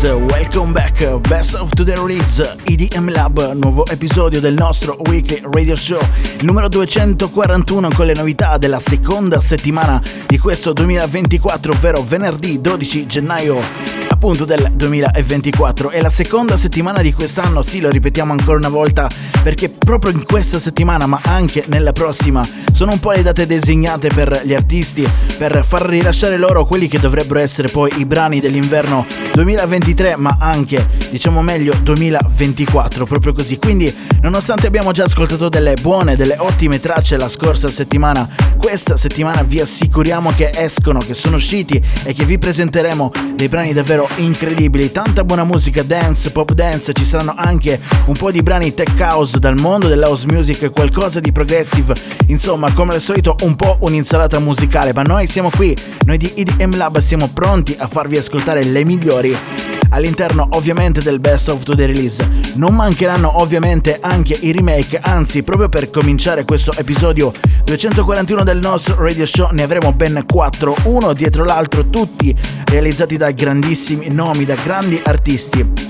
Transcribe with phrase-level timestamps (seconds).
[0.00, 1.18] Guys, welcome back.
[1.28, 6.00] Best of Today Release EDM Lab, nuovo episodio del nostro weekly radio show,
[6.42, 13.97] numero 241 con le novità della seconda settimana di questo 2024, ovvero venerdì 12 gennaio
[14.18, 15.90] appunto del 2024.
[15.90, 19.06] È la seconda settimana di quest'anno, sì, lo ripetiamo ancora una volta,
[19.44, 24.08] perché proprio in questa settimana, ma anche nella prossima, sono un po' le date designate
[24.08, 29.06] per gli artisti, per far rilasciare loro quelli che dovrebbero essere poi i brani dell'inverno
[29.34, 33.56] 2023, ma anche, diciamo meglio, 2024, proprio così.
[33.56, 38.28] Quindi, nonostante abbiamo già ascoltato delle buone, delle ottime tracce la scorsa settimana,
[38.58, 43.72] questa settimana vi assicuriamo che escono, che sono usciti e che vi presenteremo dei brani
[43.72, 44.90] davvero incredibili.
[44.90, 49.38] Tanta buona musica dance, pop dance, ci saranno anche un po' di brani tech house
[49.38, 51.94] dal mondo dell'house music, qualcosa di progressive,
[52.26, 56.76] insomma, come al solito un po' un'insalata musicale, ma noi siamo qui, noi di EDM
[56.76, 62.26] Lab siamo pronti a farvi ascoltare le migliori all'interno ovviamente del Best of the Release.
[62.54, 67.32] Non mancheranno ovviamente anche i remake, anzi proprio per cominciare questo episodio
[67.64, 72.34] 241 del nostro radio show ne avremo ben 4, uno dietro l'altro, tutti
[72.66, 75.88] realizzati da grandissimi nomi, da grandi artisti.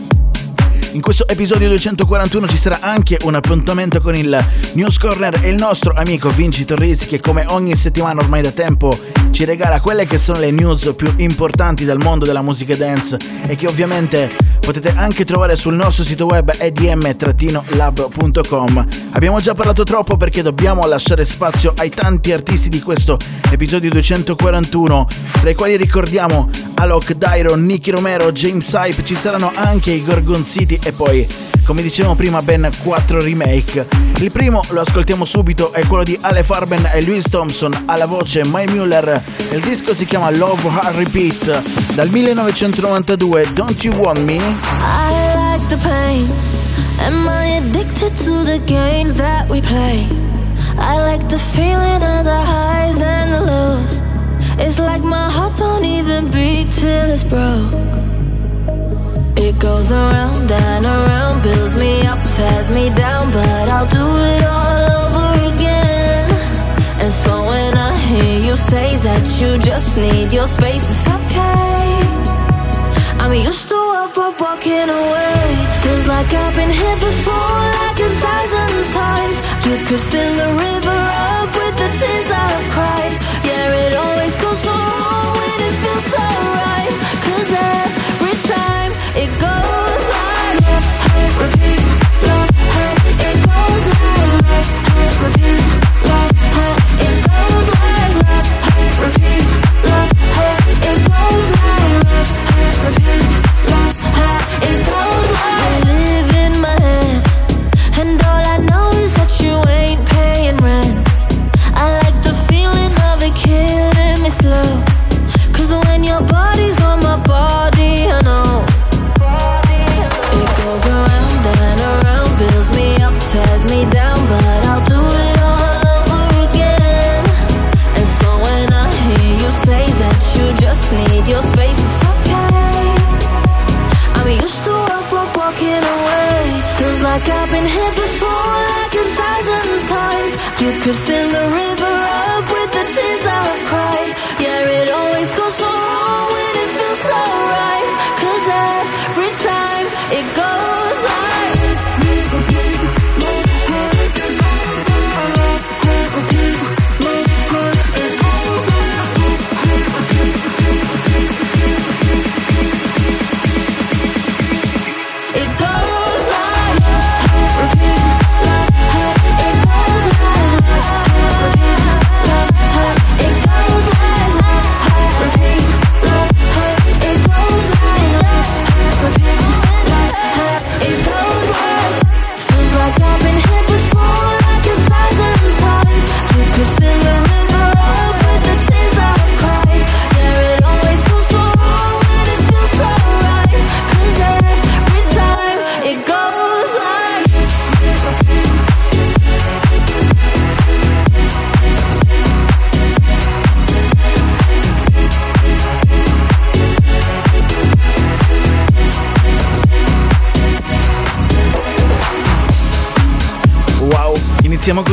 [0.92, 4.36] In questo episodio 241 ci sarà anche un appuntamento con il
[4.72, 8.98] News Corner e il nostro amico Vinci Torrisi che come ogni settimana ormai da tempo
[9.30, 13.54] ci regala quelle che sono le news più importanti dal mondo della musica dance e
[13.56, 17.26] che ovviamente potete anche trovare sul nostro sito web edm-lab.com.
[19.12, 23.16] Abbiamo già parlato troppo perché dobbiamo lasciare spazio ai tanti artisti di questo
[23.50, 25.06] episodio 241,
[25.40, 30.44] tra i quali ricordiamo Alok, Dairo, Nicky Romero, James Hype, ci saranno anche i Gorgon
[30.44, 31.26] City e poi,
[31.68, 33.86] come dicevamo prima, ben 4 remake.
[34.20, 38.42] Il primo lo ascoltiamo subito, è quello di Ale Farben e Louis Thompson alla voce
[38.46, 39.22] Mai Muller.
[39.50, 41.62] Il disco si chiama Love Hard Repeat
[41.92, 44.36] dal 1992, Don't You Want Me?
[44.36, 46.26] I like the pain.
[47.00, 50.06] Am I addicted to the games that we play?
[50.78, 54.00] I like the feeling of the highs and the lows.
[54.56, 58.17] It's like my heart don't even beat till it's broke.
[59.48, 64.44] It goes around and around, builds me up, tears me down, but I'll do it
[64.44, 66.28] all over again.
[67.00, 71.88] And so when I hear you say that you just need your space, it's okay.
[73.24, 75.48] I'm used to up, up, walking away.
[75.80, 79.36] Feels like I've been here before, like a thousand times.
[79.64, 81.00] You could fill a river
[81.32, 83.14] up with the tears I've cried.
[83.48, 84.77] Yeah, it always goes so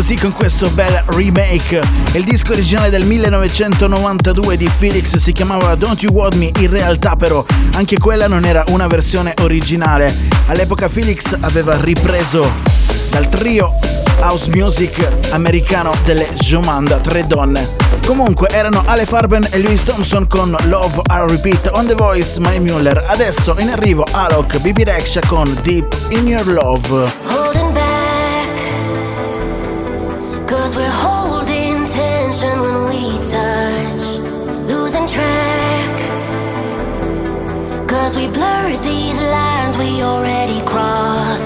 [0.06, 1.82] così con questo bel remake.
[2.12, 7.16] Il disco originale del 1992 di Felix si chiamava Don't You Want Me, in realtà
[7.16, 7.44] però
[7.74, 10.14] anche quella non era una versione originale.
[10.46, 12.48] All'epoca Felix aveva ripreso
[13.10, 13.80] dal trio
[14.20, 17.68] house music americano delle Jomanda, tre donne.
[18.06, 22.60] Comunque erano Ale Farben e Louis Thompson con Love I'll Repeat on The Voice My
[22.60, 23.06] Muller.
[23.08, 27.35] Adesso in arrivo Alok, Bibi Rexha con Deep in Your Love.
[38.16, 41.45] We blur these lines we already crossed.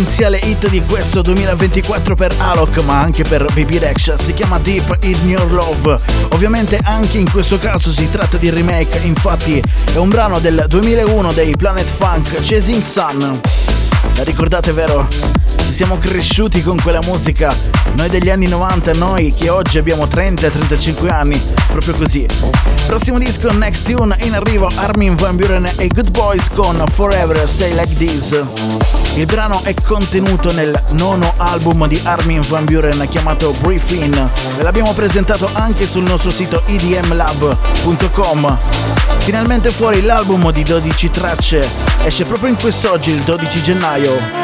[0.00, 4.16] Potenziale hit di questo 2024 per Alok, ma anche per Baby Rexha.
[4.16, 6.00] Si chiama Deep in Your Love.
[6.30, 9.62] Ovviamente anche in questo caso si tratta di remake, infatti
[9.92, 13.40] è un brano del 2001 dei Planet Funk Chasing Sun.
[14.16, 15.06] La ricordate vero?
[15.70, 17.54] Siamo cresciuti con quella musica.
[17.96, 22.26] Noi degli anni 90, noi che oggi abbiamo 30-35 anni, proprio così.
[22.86, 27.74] Prossimo disco Next Tune in arrivo Armin Van Buren e Good Boys con Forever Stay
[27.74, 28.99] Like This.
[29.16, 34.62] Il brano è contenuto nel nono album di Armin Van Buren chiamato Brief In e
[34.62, 38.58] l'abbiamo presentato anche sul nostro sito edmlab.com.
[39.18, 41.68] Finalmente fuori l'album di 12 tracce,
[42.04, 44.39] esce proprio in quest'oggi, il 12 gennaio.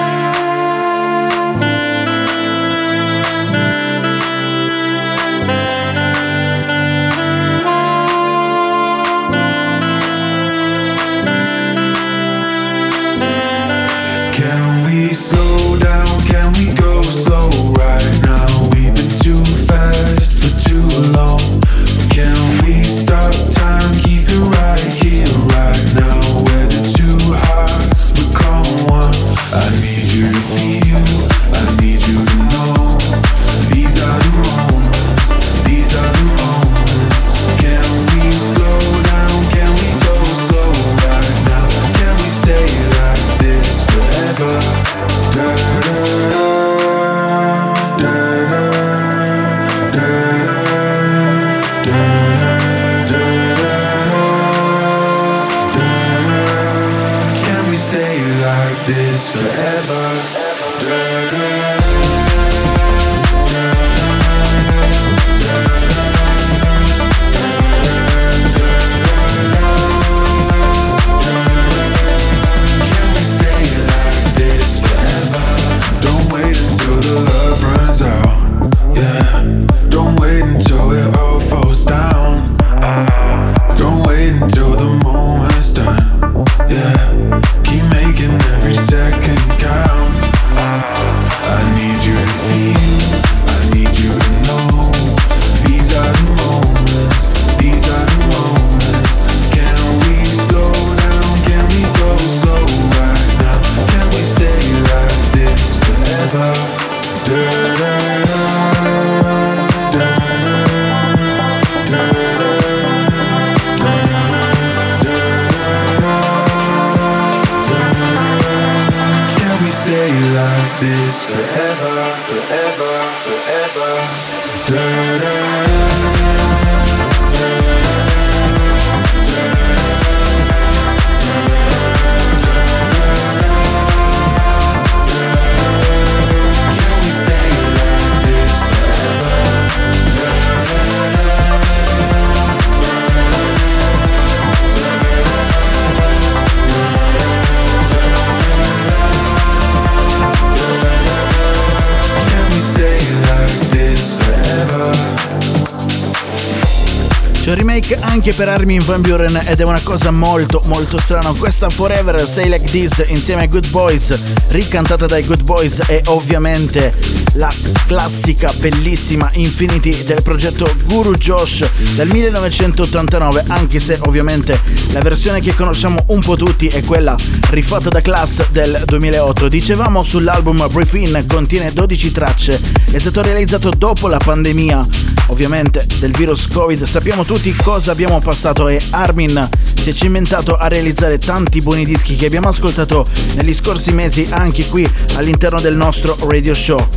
[157.47, 161.33] C'è un remake anche per Armin Van Buren ed è una cosa molto molto strana.
[161.33, 166.93] Questa Forever Stay Like This insieme ai Good Boys, ricantata dai Good Boys è ovviamente
[167.35, 167.49] la
[167.87, 174.61] classica bellissima Infinity del progetto Guru Josh del 1989, anche se ovviamente
[174.91, 177.15] la versione che conosciamo un po' tutti è quella
[177.51, 179.47] rifatta da Class del 2008.
[179.47, 182.61] Dicevamo sull'album Brief In contiene 12 tracce,
[182.91, 186.83] è stato realizzato dopo la pandemia, ovviamente del virus Covid.
[186.85, 192.17] Sappiamo tutti cosa abbiamo passato e Armin si è cimentato a realizzare tanti buoni dischi
[192.17, 196.89] che abbiamo ascoltato negli scorsi mesi anche qui all'interno del nostro radio show.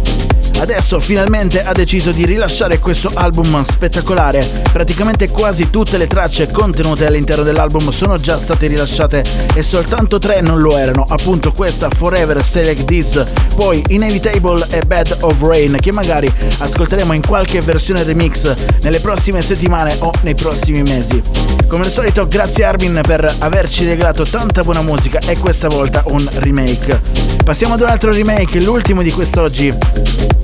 [0.59, 4.45] Adesso finalmente ha deciso di rilasciare questo album spettacolare.
[4.73, 9.23] Praticamente quasi tutte le tracce contenute all'interno dell'album sono già state rilasciate
[9.55, 11.05] e soltanto tre non lo erano.
[11.07, 13.23] Appunto questa Forever Select This,
[13.55, 19.41] poi Inevitable e Bed of Rain che magari ascolteremo in qualche versione remix nelle prossime
[19.41, 21.21] settimane o nei prossimi mesi.
[21.67, 26.27] Come al solito grazie Armin per averci regalato tanta buona musica e questa volta un
[26.33, 26.99] remake.
[27.45, 30.37] Passiamo ad un altro remake, l'ultimo di quest'oggi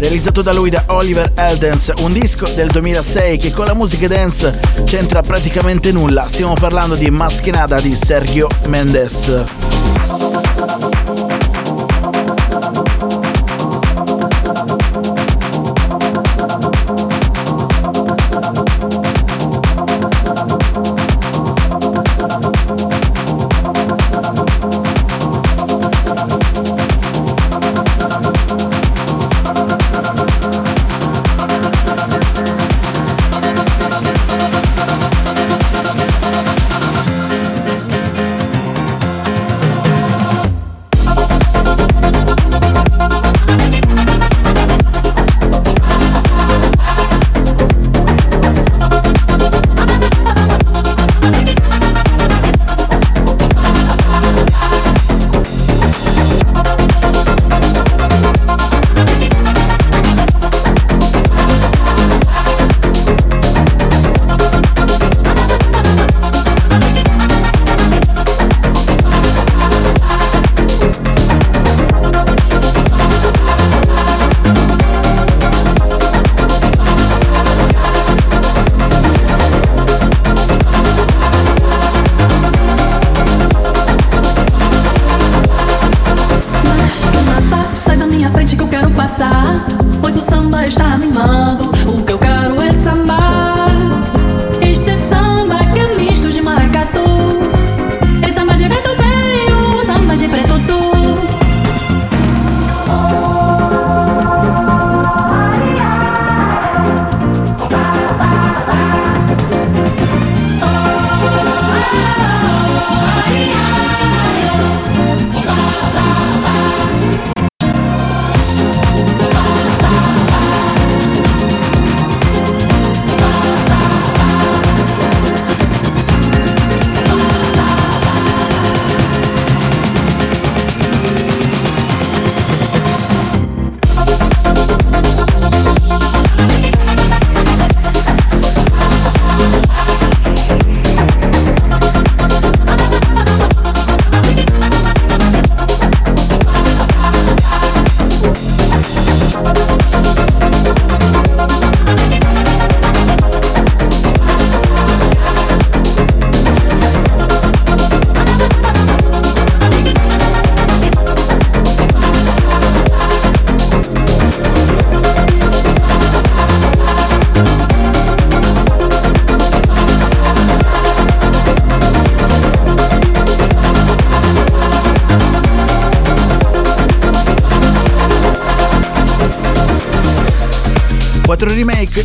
[0.00, 4.58] realizzato da lui da Oliver Eldens, un disco del 2006 che con la musica dance
[4.84, 6.26] c'entra praticamente nulla.
[6.26, 10.49] Stiamo parlando di Maschinada di Sergio Mendes.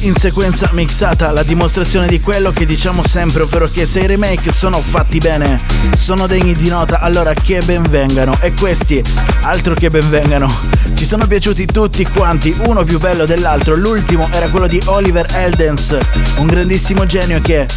[0.02, 4.52] In sequenza mixata, la dimostrazione di quello che diciamo sempre, ovvero che se i remake
[4.52, 5.60] sono fatti bene,
[5.96, 8.38] sono degni di nota, allora che ben vengano.
[8.42, 9.02] E questi,
[9.42, 10.48] altro che ben vengano,
[10.96, 13.76] ci sono piaciuti tutti quanti, uno più bello dell'altro.
[13.76, 15.98] L'ultimo era quello di Oliver Eldens,
[16.38, 17.68] un grandissimo genio che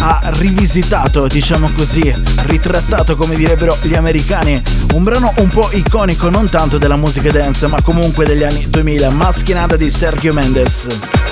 [0.00, 2.14] ha rivisitato, diciamo così,
[2.46, 4.60] ritrattato come direbbero gli americani,
[4.92, 9.10] un brano un po' iconico non tanto della musica dance, ma comunque degli anni 2000,
[9.10, 11.23] Maschinata di Sergio Mendes.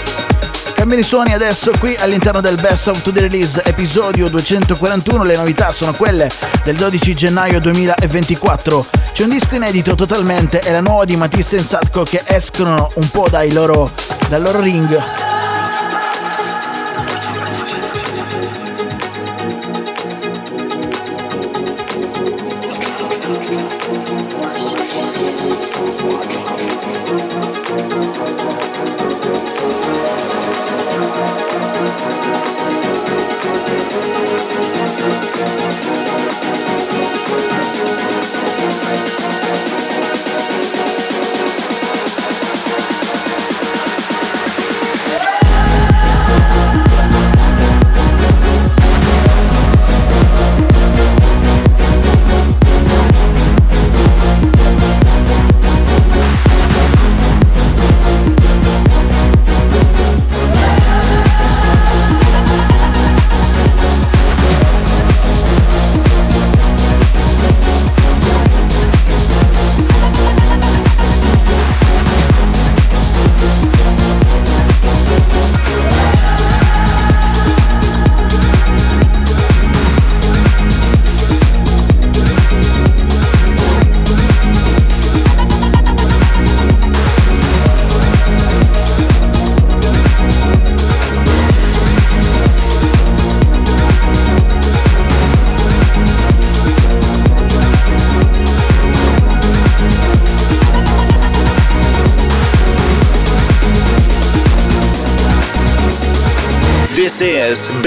[0.82, 5.22] Cambia suoni adesso qui all'interno del Best of the Release episodio 241.
[5.22, 6.28] Le novità sono quelle
[6.64, 8.86] del 12 gennaio 2024.
[9.12, 13.08] C'è un disco inedito totalmente e la nuova di Matisse e Satko che escono un
[13.10, 13.92] po' dai loro,
[14.28, 15.21] dal loro ring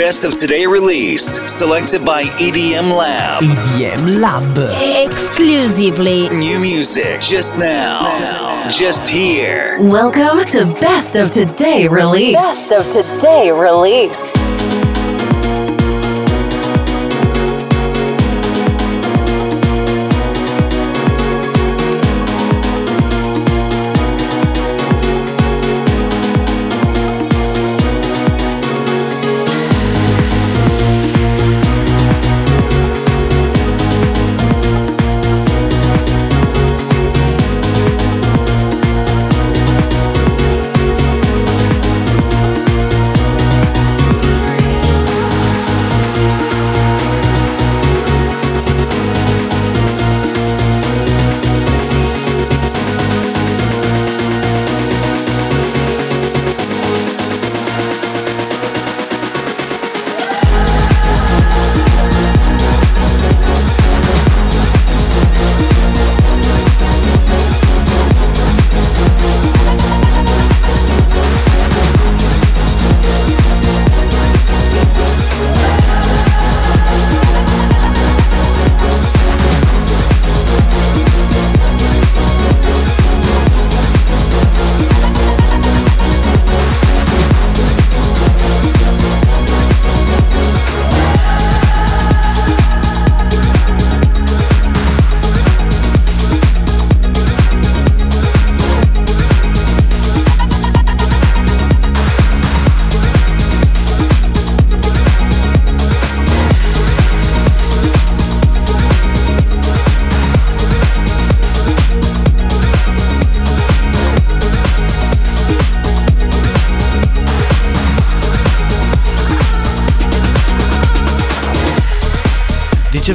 [0.05, 3.41] Best of Today release, selected by EDM Lab.
[3.41, 5.09] EDM Lab.
[5.09, 6.29] Exclusively.
[6.29, 8.01] New music just now.
[8.19, 8.69] now.
[8.69, 9.77] Just here.
[9.79, 12.35] Welcome to Best of Today release.
[12.35, 14.34] Best of Today release.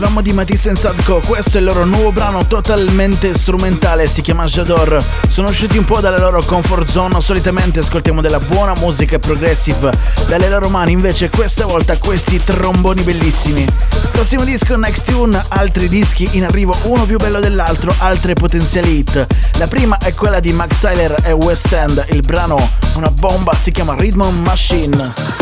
[0.01, 4.99] Dicevamo di Matisse Sadko, questo è il loro nuovo brano totalmente strumentale, si chiama Jador.
[5.29, 9.93] Sono usciti un po' dalla loro comfort zone, solitamente ascoltiamo della buona musica progressive
[10.27, 13.67] dalle loro mani, invece questa volta questi tromboni bellissimi.
[14.11, 19.27] Prossimo disco Next Tune, altri dischi in arrivo, uno più bello dell'altro, altre potenziali hit.
[19.59, 22.57] La prima è quella di Max Tyler e West End, il brano
[22.95, 24.97] una bomba si chiama Rhythm Machine.
[24.97, 25.40] machine.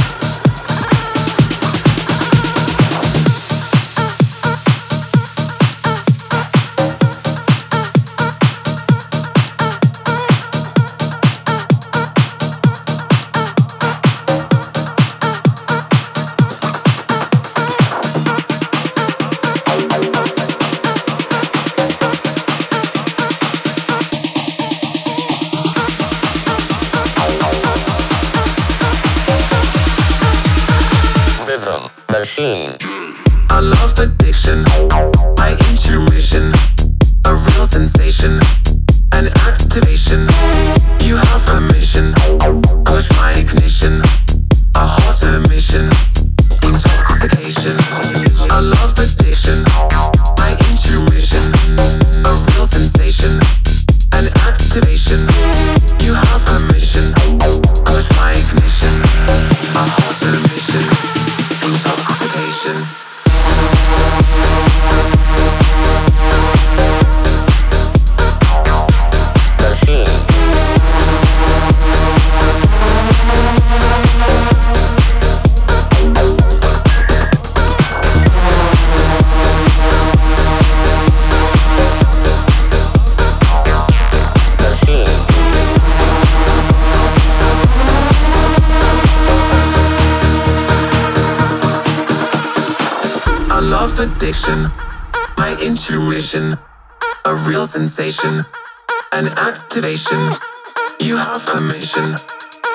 [99.78, 102.16] You have permission,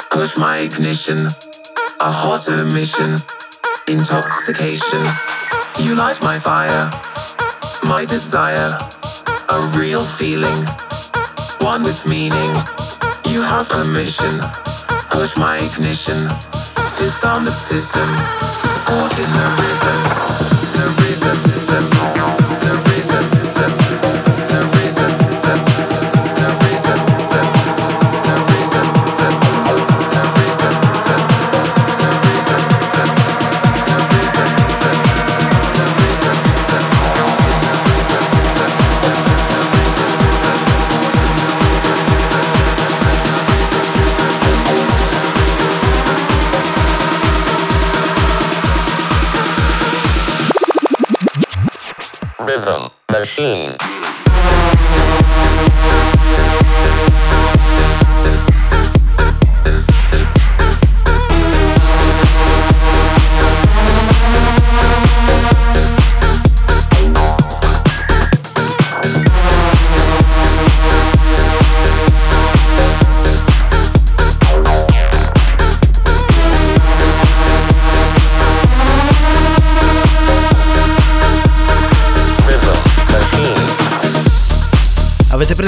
[0.10, 1.18] push my ignition,
[2.00, 3.20] a hot emission,
[3.92, 5.04] intoxication.
[5.84, 6.88] You light my fire,
[7.92, 8.72] my desire,
[9.52, 10.64] a real feeling,
[11.60, 12.52] one with meaning.
[13.28, 14.40] You have permission,
[15.12, 16.24] push my ignition,
[16.96, 18.08] disarm the system,
[18.88, 20.53] caught in the rhythm,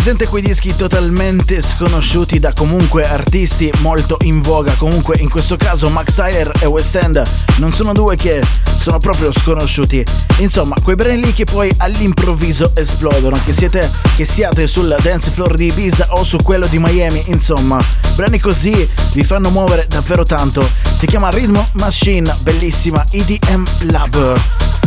[0.05, 4.71] presente quei dischi totalmente sconosciuti da comunque artisti molto in voga?
[4.73, 7.23] Comunque in questo caso Max Tyler e West End
[7.57, 10.05] non sono due che sono proprio sconosciuti.
[10.41, 15.55] Insomma, quei brani lì che poi all'improvviso esplodono, che siete che siate sul dance floor
[15.55, 17.83] di Ibiza o su quello di Miami, insomma,
[18.15, 20.63] brani così vi fanno muovere davvero tanto.
[20.83, 24.84] Si chiama Rhythm Machine, bellissima EDM Lab.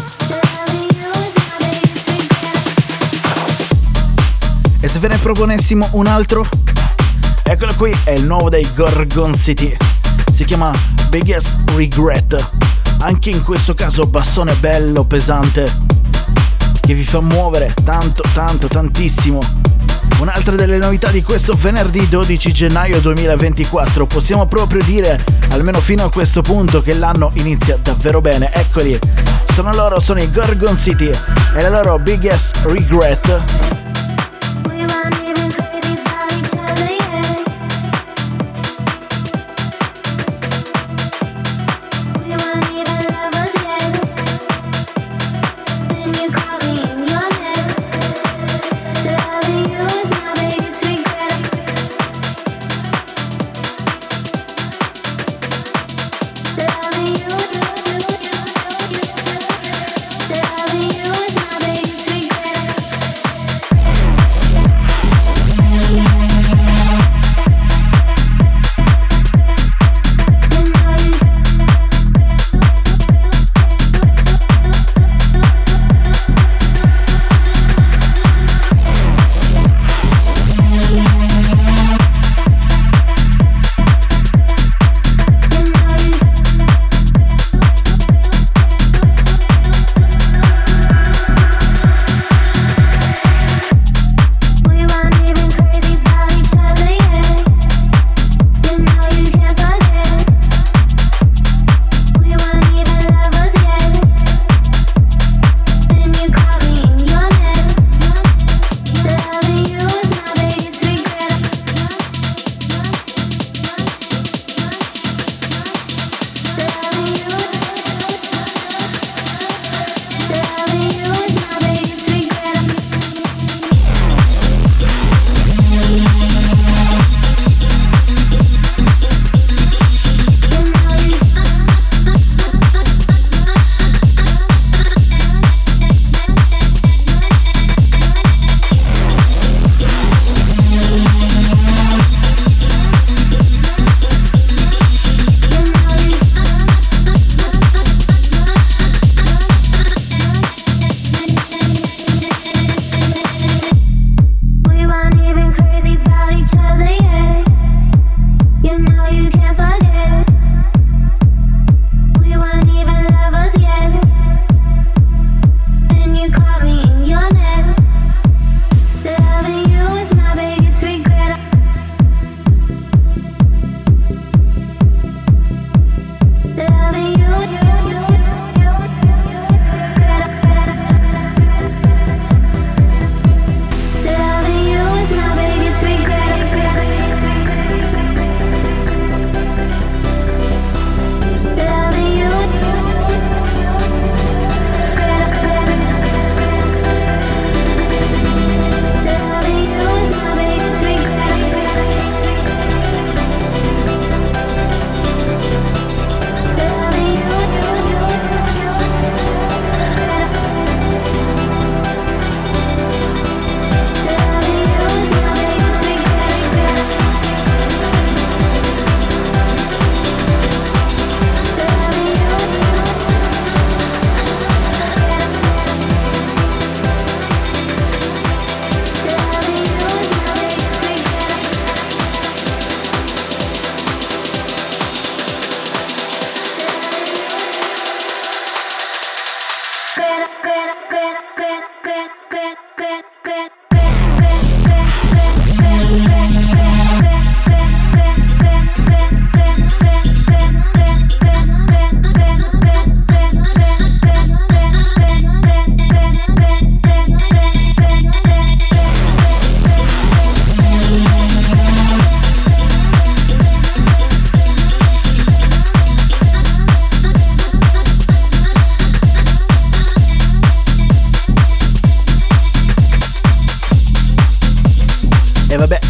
[4.80, 6.46] E se ve ne proponessimo un altro?
[7.42, 9.76] Eccolo qui, è il nuovo dei Gorgon City.
[10.32, 10.72] Si chiama
[11.08, 12.50] Biggest Regret.
[13.00, 15.68] Anche in questo caso bassone bello, pesante,
[16.80, 19.40] che vi fa muovere tanto, tanto, tantissimo.
[20.20, 25.18] Un'altra delle novità di questo venerdì 12 gennaio 2024, possiamo proprio dire,
[25.50, 28.52] almeno fino a questo punto, che l'anno inizia davvero bene.
[28.52, 28.96] Eccoli,
[29.54, 31.10] sono loro, sono i Gorgon City
[31.56, 33.87] e la loro Biggest Regret.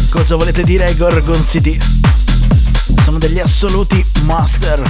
[0.09, 1.77] Cosa volete dire ai Gorgon City?
[3.03, 4.81] Sono degli assoluti master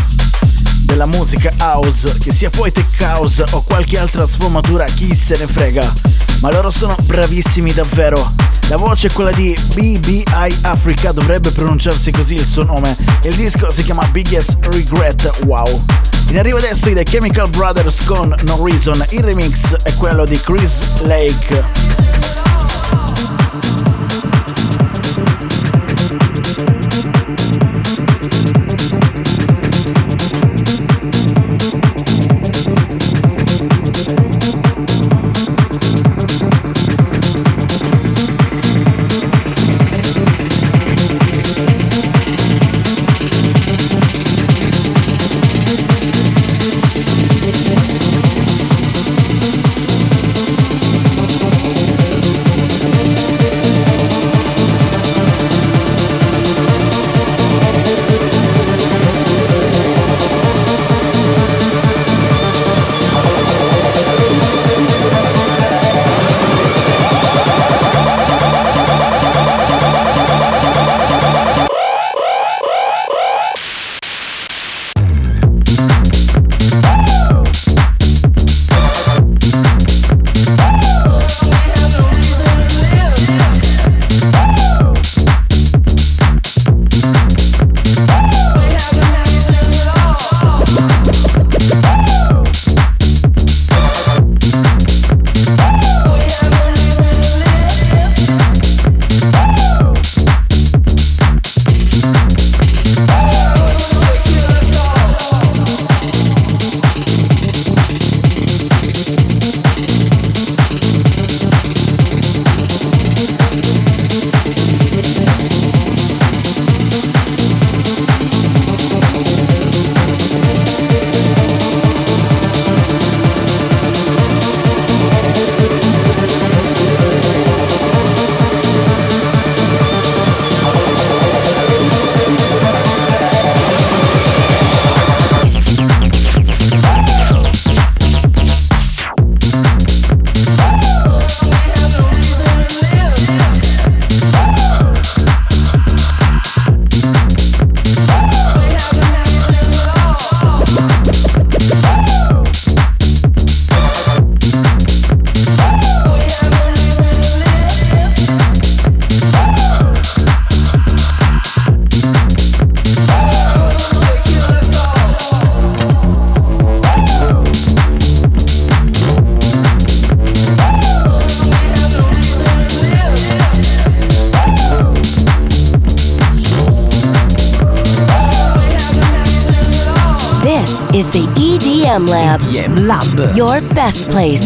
[0.83, 5.47] della musica house, che sia poi tech house o qualche altra sfumatura, chi se ne
[5.47, 5.93] frega.
[6.39, 8.33] Ma loro sono bravissimi davvero.
[8.69, 12.95] La voce è quella di BBI Africa, dovrebbe pronunciarsi così il suo nome.
[13.23, 15.83] Il disco si chiama Biggest Regret, wow.
[16.29, 20.39] In arrivo adesso i The Chemical Brothers con No Reason, il remix è quello di
[20.39, 21.97] Chris Lake.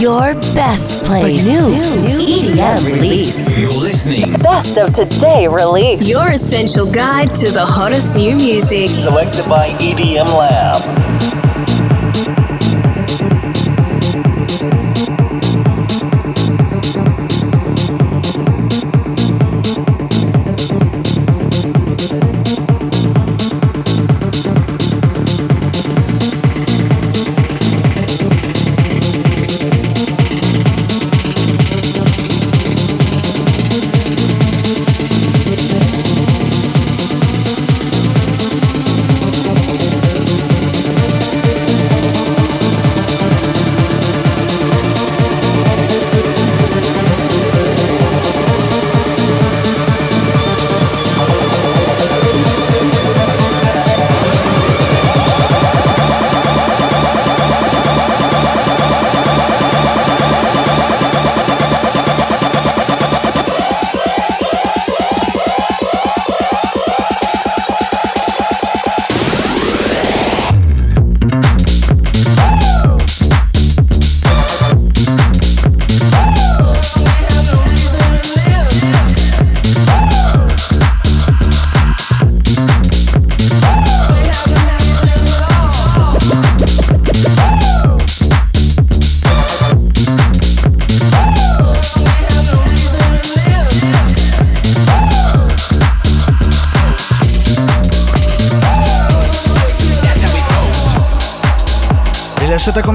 [0.03, 1.39] Your best place.
[1.39, 3.37] For new, new EDM release.
[3.57, 4.37] You're listening.
[4.39, 6.09] Best of today release.
[6.09, 8.89] Your essential guide to the hottest new music.
[8.89, 11.12] Selected by EDM Lab.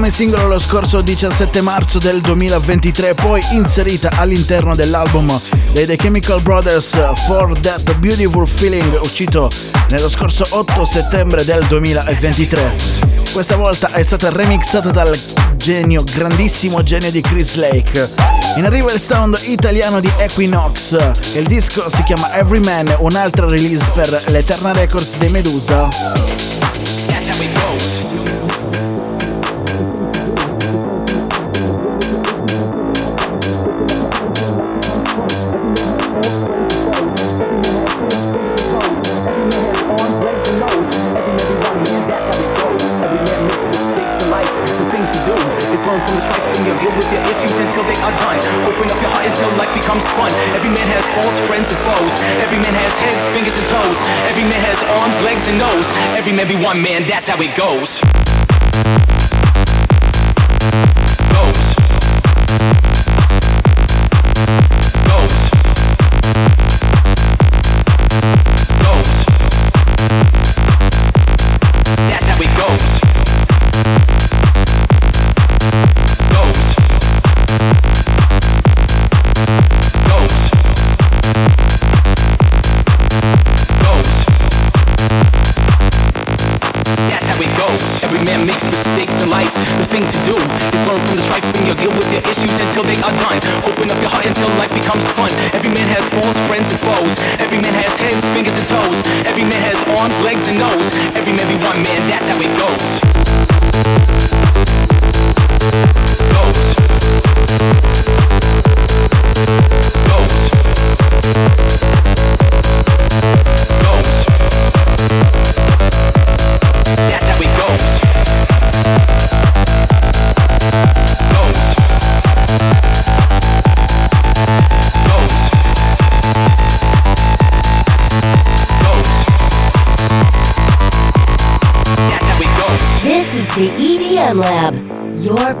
[0.09, 5.39] Come singolo lo scorso 17 marzo del 2023, poi inserita all'interno dell'album
[5.71, 6.89] dei The Chemical Brothers
[7.27, 9.51] For That Beautiful Feeling, uscito
[9.89, 12.75] nello scorso 8 settembre del 2023.
[13.31, 15.15] Questa volta è stata remixata dal
[15.57, 18.09] genio, grandissimo genio di Chris Lake.
[18.57, 20.97] In arrivo il sound italiano di Equinox.
[21.35, 26.28] Il disco si chiama Everyman, un'altra release per l'Eterna Records dei Medusa.
[45.89, 48.37] from the trifle and deal with your issues until they are done.
[48.69, 50.29] Open up your heart until life becomes fun.
[50.53, 52.13] Every man has faults, friends and foes.
[52.45, 53.97] Every man has heads, fingers and toes.
[54.29, 55.89] Every man has arms, legs and nose.
[56.13, 58.01] Every man be one man, that's how it goes.
[61.33, 61.68] Goes.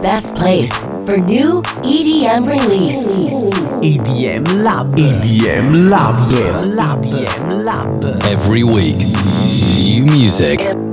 [0.01, 0.71] Best place
[1.05, 2.97] for new EDM release.
[3.83, 4.87] EDM Lab.
[4.95, 6.15] EDM Lab.
[6.31, 7.03] EDM Lab.
[7.03, 8.23] EDM Lab.
[8.25, 10.88] Every week, new music.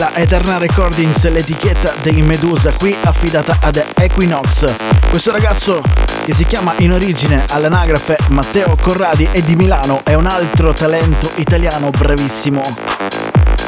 [0.00, 4.64] Della Eterna Recordings, l'etichetta dei Medusa, qui affidata ad Equinox.
[5.10, 5.82] Questo ragazzo,
[6.24, 11.30] che si chiama in origine all'anagrafe Matteo Corradi, è di Milano, è un altro talento
[11.34, 12.62] italiano bravissimo.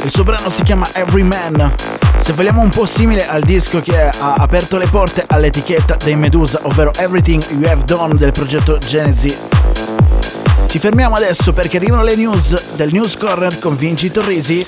[0.05, 1.71] Il suo brano si chiama Every Man.
[2.17, 6.61] Se vogliamo un po' simile al disco che ha aperto le porte all'etichetta dei Medusa,
[6.63, 9.37] ovvero Everything You Have Done del progetto Genesis.
[10.65, 14.63] Ci fermiamo adesso perché arrivano le news del News Corner con Vinci Torrisi.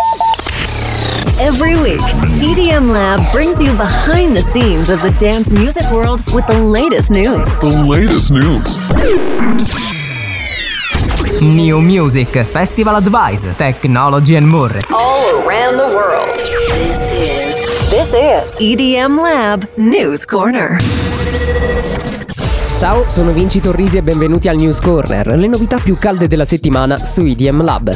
[1.45, 2.01] Every week,
[2.41, 7.11] EDM Lab brings you behind the scenes of the dance music world with the latest
[7.11, 7.55] news.
[7.57, 8.79] The latest news.
[11.39, 14.71] New Music, Festival Advice, Technology and more.
[14.91, 16.33] All around the world.
[16.79, 17.55] This is
[17.91, 20.79] This is EDM Lab News Corner.
[22.79, 26.97] Ciao, sono Vinci Torrisi e benvenuti al News Corner, le novità più calde della settimana
[26.97, 27.95] su EDM Lab.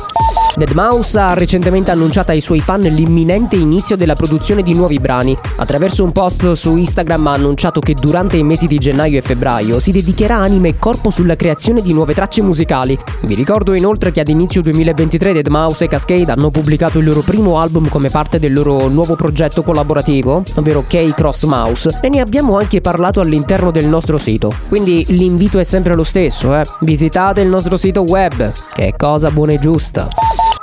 [0.57, 5.37] Deadmau5 ha recentemente annunciato ai suoi fan l'imminente inizio della produzione di nuovi brani.
[5.57, 9.79] Attraverso un post su Instagram ha annunciato che durante i mesi di gennaio e febbraio
[9.79, 12.97] si dedicherà anima e corpo sulla creazione di nuove tracce musicali.
[13.21, 17.59] Vi ricordo inoltre che ad inizio 2023 Deadmau5 e Cascade hanno pubblicato il loro primo
[17.59, 22.81] album come parte del loro nuovo progetto collaborativo, ovvero K-Cross Mouse, e ne abbiamo anche
[22.81, 24.53] parlato all'interno del nostro sito.
[24.67, 26.63] Quindi l'invito è sempre lo stesso, eh.
[26.81, 30.07] Visitate il nostro sito web, che è cosa buona e giusta.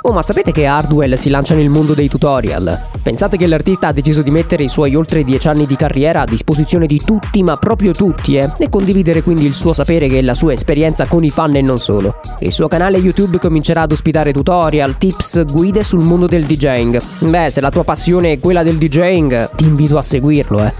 [0.07, 2.81] Oh, ma sapete che Hardwell si lancia nel mondo dei tutorial?
[3.03, 6.25] Pensate che l'artista ha deciso di mettere i suoi oltre 10 anni di carriera a
[6.25, 8.49] disposizione di tutti, ma proprio tutti, eh?
[8.57, 11.77] E condividere quindi il suo sapere e la sua esperienza con i fan e non
[11.77, 12.21] solo.
[12.39, 17.01] Il suo canale YouTube comincerà ad ospitare tutorial, tips, guide sul mondo del DJing.
[17.27, 20.73] Beh, se la tua passione è quella del DJing, ti invito a seguirlo, eh.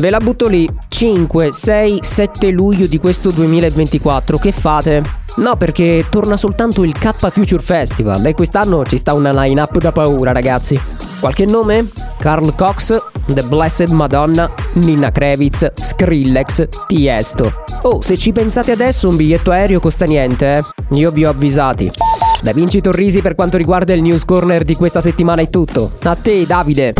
[0.00, 0.68] Ve la butto lì.
[0.88, 4.36] 5, 6, 7 luglio di questo 2024.
[4.36, 5.23] Che fate?
[5.36, 9.90] No, perché torna soltanto il K Future Festival e quest'anno ci sta una line-up da
[9.90, 10.80] paura, ragazzi.
[11.18, 11.90] Qualche nome?
[12.18, 17.64] Carl Cox, The Blessed Madonna, Nina Kravitz, Skrillex, Tiesto.
[17.82, 20.62] Oh, se ci pensate adesso un biglietto aereo costa niente, eh?
[20.90, 21.90] Io vi ho avvisati.
[22.40, 25.92] Da Vinci Torrisi per quanto riguarda il News Corner di questa settimana è tutto.
[26.02, 26.94] A te, Davide.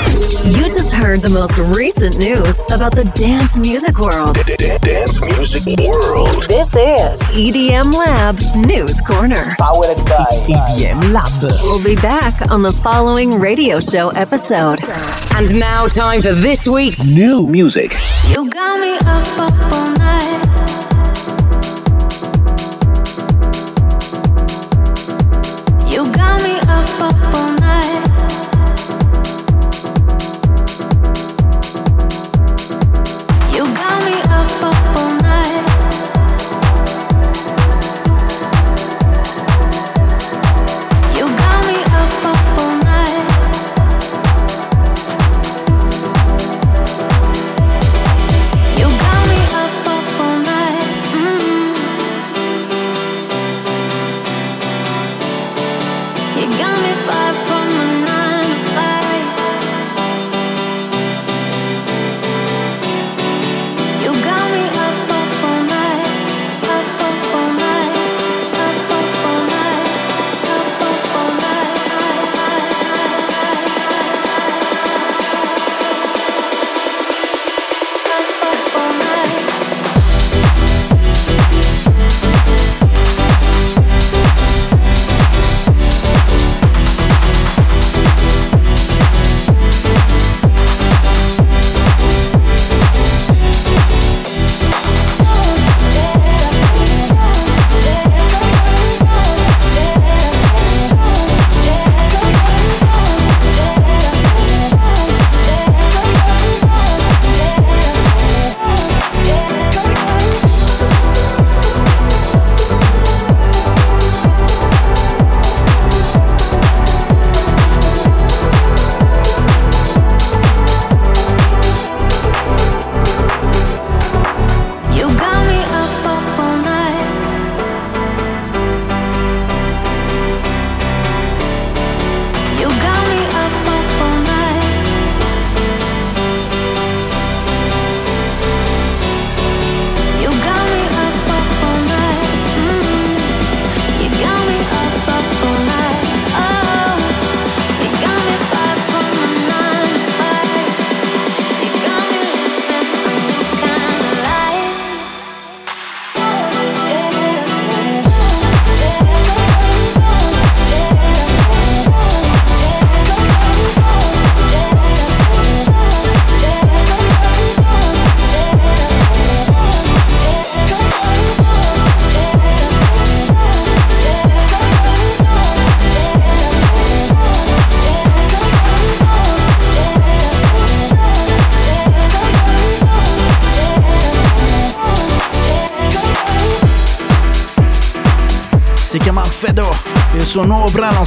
[0.00, 4.36] You just heard the most recent news about the dance music world.
[4.46, 6.44] Dance music world.
[6.48, 9.54] This is EDM Lab News Corner.
[9.58, 11.42] Powered by EDM Lab.
[11.62, 14.78] We'll be back on the following radio show episode.
[15.34, 17.92] And now, time for this week's new music.
[18.28, 20.79] You got me up, up all night.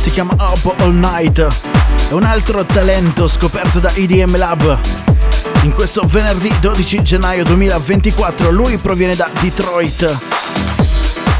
[0.04, 1.48] si chiama Up All Night,
[2.10, 4.78] è un altro talento scoperto da EDM Lab.
[5.62, 10.18] In questo venerdì 12 gennaio 2024 lui proviene da Detroit.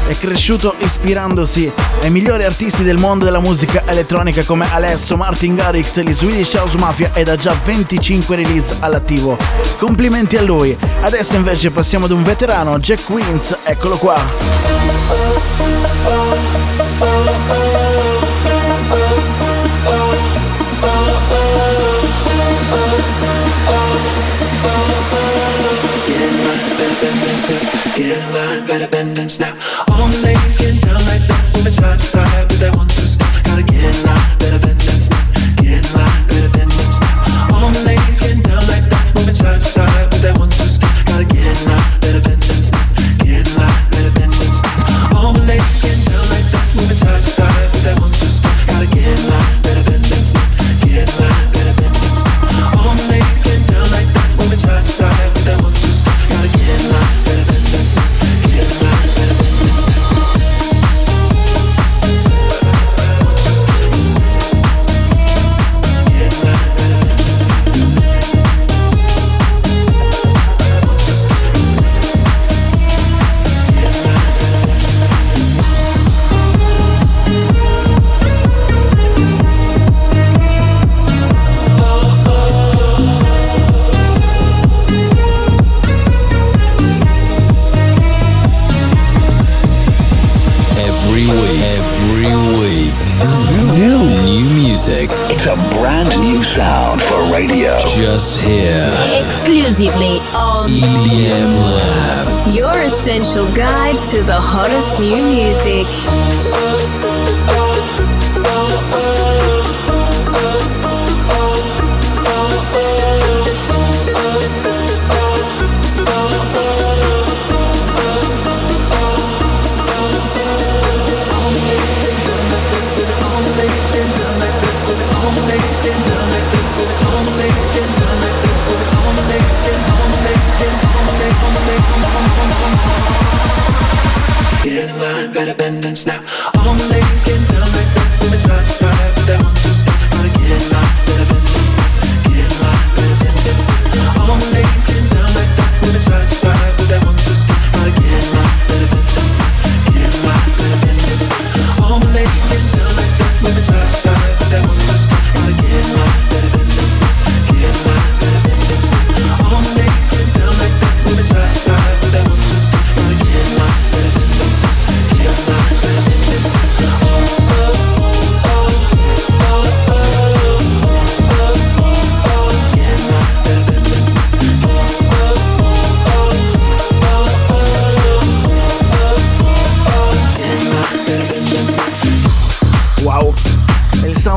[0.06, 6.00] È cresciuto ispirandosi ai migliori artisti del mondo della musica elettronica come Alesso, Martin Garrix,
[6.00, 9.36] gli Swedish House Mafia ed ha già 25 release all'attivo.
[9.76, 10.74] Complimenti a lui.
[11.02, 14.14] Adesso invece passiamo ad un veterano, Jack Queens, eccolo qua.
[15.10, 15.40] oh,
[16.08, 17.12] oh,
[17.50, 17.73] oh.
[27.94, 29.54] feel aligned, better bend and snap.
[29.88, 33.06] All the ladies get down like that, women side to side, but they want to
[33.06, 33.30] stop.
[33.44, 34.03] Gotta get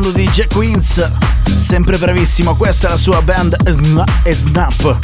[0.07, 1.09] parlando di Jack Queens,
[1.57, 4.97] sempre bravissimo, questa è la sua band Snap.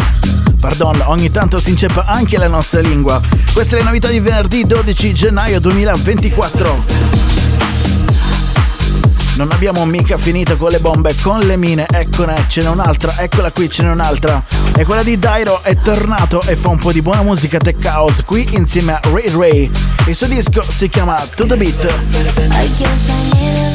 [0.60, 3.20] Pardon, ogni tanto si inceppa anche la nostra lingua.
[3.54, 6.86] Queste le novità di venerdì 12 gennaio 2024.
[9.36, 13.52] Non abbiamo mica finito con le bombe, con le mine, eccone, ce n'è un'altra, eccola
[13.52, 14.44] qui, ce n'è un'altra.
[14.76, 18.24] E quella di Dairo è tornato e fa un po' di buona musica tech house
[18.24, 19.72] qui insieme a Ray Ray.
[20.06, 23.73] Il suo disco si chiama To The Beat.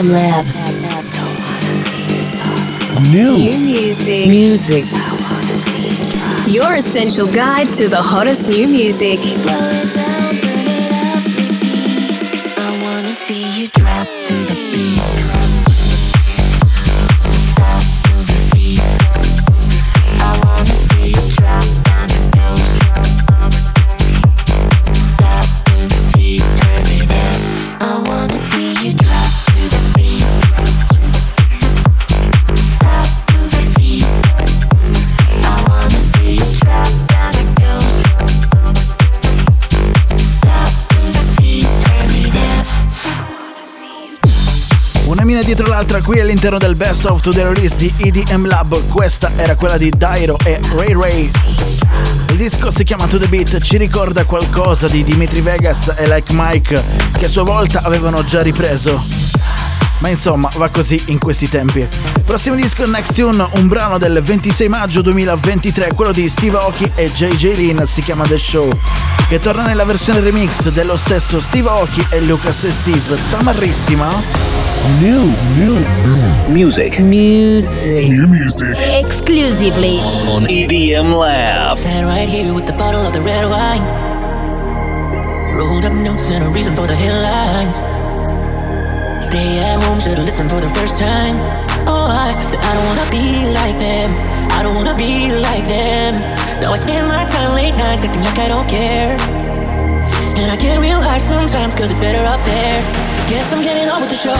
[0.00, 0.46] FM Lab.
[3.12, 3.36] New.
[3.36, 4.28] New music.
[4.28, 4.84] Music.
[6.46, 9.18] Your essential guide to the hottest new music.
[9.18, 11.20] Slow it down, it up.
[12.58, 14.59] I wanna see you drop to the
[45.58, 48.86] l'altra qui all'interno del Best of the Release di EDM Lab.
[48.86, 51.30] Questa era quella di Dairo e Ray Ray.
[52.28, 56.32] Il disco si chiama To The Beat, ci ricorda qualcosa di Dimitri Vegas e Like
[56.34, 56.84] Mike
[57.18, 59.02] che a sua volta avevano già ripreso.
[59.98, 61.86] Ma insomma, va così in questi tempi.
[62.24, 67.12] Prossimo disco Next Tune, un brano del 26 maggio 2023, quello di Steve Aoki e
[67.12, 68.70] JJ Lin, si chiama The Show,
[69.28, 73.18] che torna nella versione remix dello stesso Steve Aoki e Lucas e Steve.
[73.30, 74.59] Tamarrissima.
[74.80, 75.28] New,
[75.60, 75.76] new,
[76.08, 76.98] new music.
[77.00, 78.08] Music.
[78.08, 78.74] New music.
[78.78, 79.98] Exclusively
[80.32, 81.76] on EDM Lab.
[81.76, 83.84] Stand right here with the bottle of the red wine.
[85.54, 87.76] Rolled up notes and a reason for the headlines.
[89.24, 91.36] Stay at home, should've listened for the first time.
[91.86, 94.16] Oh, I said I don't wanna be like them.
[94.50, 96.20] I don't wanna be like them.
[96.60, 99.12] Now I spend my time late nights acting like I don't care.
[100.40, 103.09] And I get real high sometimes cause it's better up there.
[103.30, 104.34] Guess I'm getting on with the show,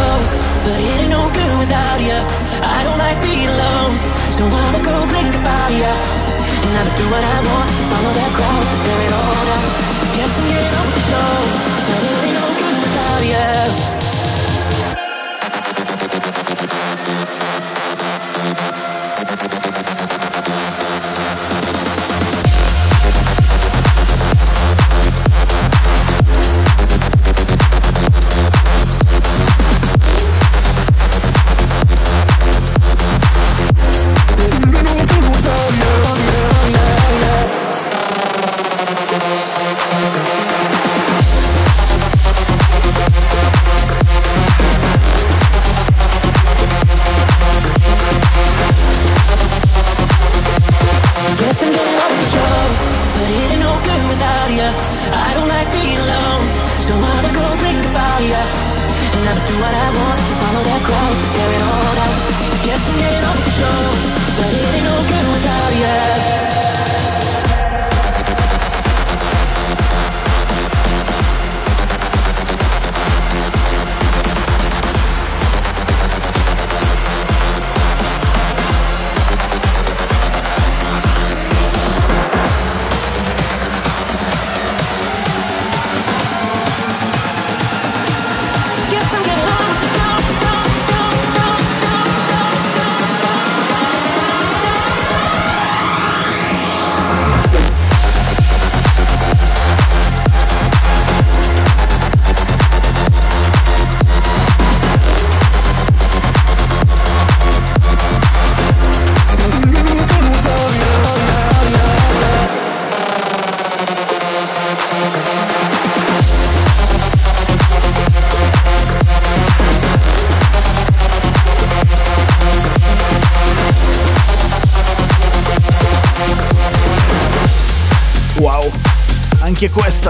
[0.67, 2.19] but it ain't no good without you.
[2.59, 3.95] I don't like being alone,
[4.35, 5.95] so I'ma go think about you.
[5.95, 9.69] And I'ma do what I want, follow that crowd, tear it all down.
[10.19, 11.31] Guess I'm getting on with the show,
[11.87, 14.00] but it ain't no good without you.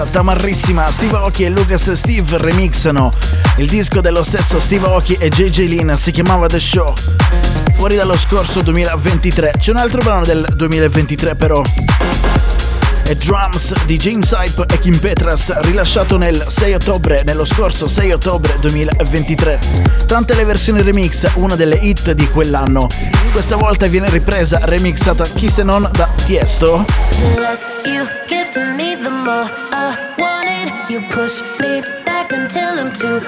[0.01, 3.11] Questa tamarrissima Steve Aoki e Lucas Steve remixano
[3.57, 6.93] il disco dello stesso Steve Aoki e JJ Lin si chiamava The Show
[7.73, 11.61] fuori dallo scorso 2023 c'è un altro brano del 2023 però.
[13.03, 18.11] È Drums di James Hype e Kim Petras rilasciato nel 6 ottobre nello scorso 6
[18.11, 19.59] ottobre 2023
[20.05, 22.87] tante le versioni remix una delle hit di quell'anno
[23.31, 26.85] questa volta viene ripresa remixata chi se non da Tiesto.
[29.23, 30.89] More I wanted.
[30.89, 33.21] You push me back until I'm two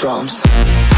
[0.00, 0.89] Drums.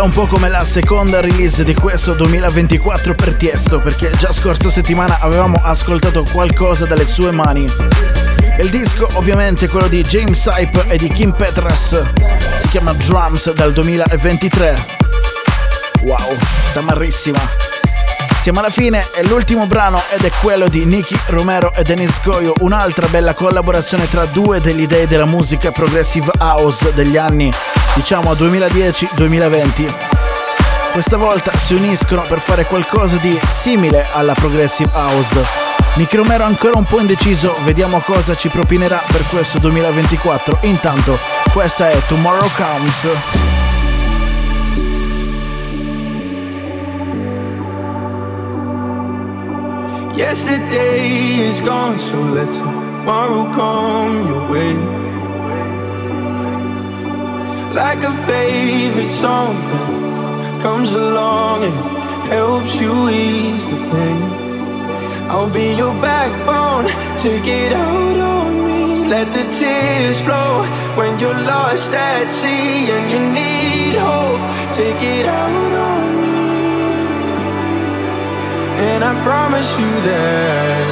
[0.00, 4.70] Considerarla un po' come la seconda release di questo 2024 per Tiesto, perché già scorsa
[4.70, 7.66] settimana avevamo ascoltato qualcosa dalle sue mani.
[8.58, 12.02] Il disco ovviamente quello di James Hype e di Kim Petras,
[12.56, 14.74] si chiama Drums dal 2023.
[16.02, 16.36] Wow,
[16.72, 17.38] tamarrissima.
[18.40, 22.54] Siamo alla fine e l'ultimo brano ed è quello di Nicky Romero e Denis Goyo,
[22.60, 27.52] un'altra bella collaborazione tra due degli dei della musica progressive house degli anni,
[27.94, 29.92] diciamo 2010-2020.
[30.92, 35.42] Questa volta si uniscono per fare qualcosa di simile alla progressive house.
[35.94, 40.58] Nicky Romero ancora un po' indeciso, vediamo cosa ci propinerà per questo 2024.
[40.62, 41.18] Intanto,
[41.52, 43.08] questa è Tomorrow Comes.
[50.14, 55.09] Yesterday is gone, so let tomorrow come your way.
[57.72, 59.54] Like a favorite song
[60.42, 61.74] that comes along and
[62.26, 64.22] helps you ease the pain.
[65.30, 66.86] I'll be your backbone,
[67.18, 69.06] take it out on me.
[69.06, 70.66] Let the tears flow
[70.98, 74.42] when you're lost at sea and you need hope.
[74.74, 76.40] Take it out on me.
[78.90, 80.86] And I promise you that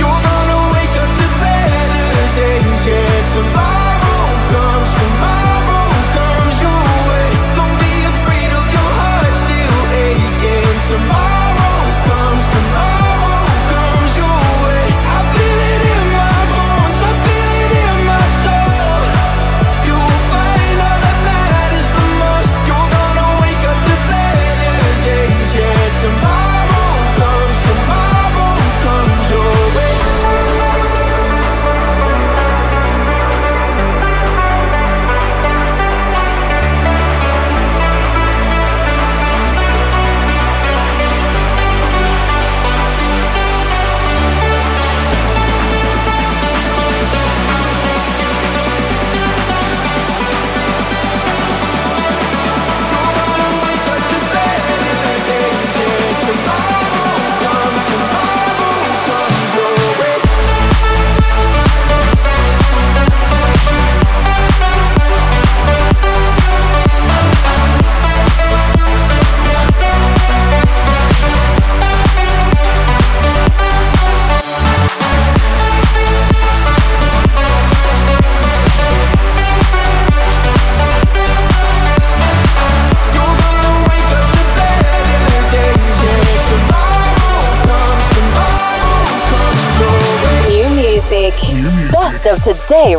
[0.00, 2.08] you're gonna wake up to better
[2.40, 2.86] days.
[2.88, 3.81] Yeah, tomorrow
[10.92, 11.31] Tomorrow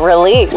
[0.04, 0.54] release.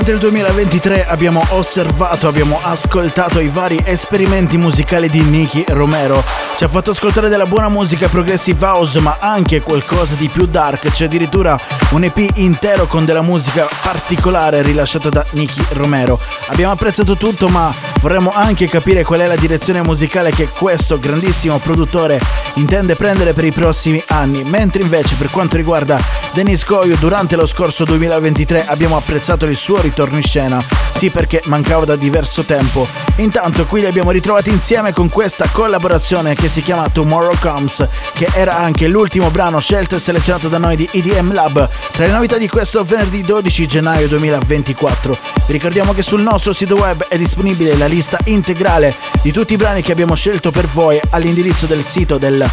[0.00, 6.24] Durante il 2023 abbiamo osservato, abbiamo ascoltato i vari esperimenti musicali di Nicky Romero.
[6.56, 10.90] Ci ha fatto ascoltare della buona musica progressive house, ma anche qualcosa di più dark.
[10.90, 11.58] C'è addirittura
[11.90, 16.18] un EP intero con della musica particolare rilasciata da Nicky Romero.
[16.48, 21.58] Abbiamo apprezzato tutto, ma vorremmo anche capire qual è la direzione musicale che questo grandissimo
[21.58, 22.20] produttore
[22.54, 24.44] intende prendere per i prossimi anni.
[24.44, 25.98] Mentre invece per quanto riguarda
[26.32, 30.58] Denis Goyo, durante lo scorso 2023 abbiamo apprezzato il suo suo ritorno in scena.
[30.94, 32.86] Sì, perché mancava da diverso tempo.
[33.16, 38.28] Intanto qui li abbiamo ritrovati insieme con questa collaborazione che si chiama Tomorrow Comes, che
[38.34, 42.38] era anche l'ultimo brano scelto e selezionato da noi di EDM Lab tra le novità
[42.38, 45.18] di questo venerdì 12 gennaio 2024.
[45.46, 49.56] Vi ricordiamo che sul nostro sito web è disponibile la lista integrale di tutti i
[49.56, 52.46] brani che abbiamo scelto per voi all'indirizzo del sito del,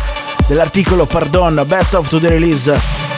[0.48, 3.17] dell'articolo Pardon Best of the Release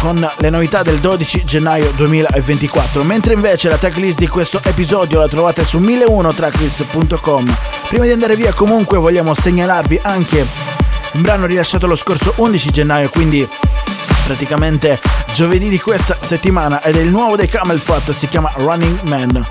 [0.00, 5.28] con le novità del 12 gennaio 2024, mentre invece la tracklist di questo episodio la
[5.28, 7.56] trovate su 1001tracklist.com.
[7.86, 10.46] Prima di andare via comunque vogliamo segnalarvi anche
[11.12, 13.46] un brano rilasciato lo scorso 11 gennaio, quindi
[14.24, 14.98] praticamente
[15.34, 19.46] giovedì di questa settimana ed è il nuovo dei Camel Fat, si chiama Running Man.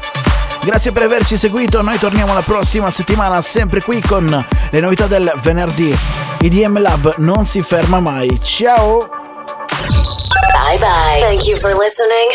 [0.63, 5.31] Grazie per averci seguito, noi torniamo la prossima settimana sempre qui con le novità del
[5.41, 5.95] venerdì.
[6.41, 8.39] IDM Lab non si ferma mai.
[8.41, 9.28] Ciao!
[10.69, 11.17] Bye bye.
[11.19, 12.29] Thank you for listening.